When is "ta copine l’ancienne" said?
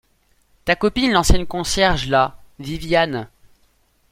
0.65-1.45